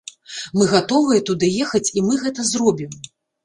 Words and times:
Мы 0.59 0.67
гатовыя 0.71 1.21
туды 1.29 1.51
ехаць 1.67 1.85
і 1.97 2.07
мы 2.09 2.21
гэта 2.25 2.51
зробім. 2.51 3.01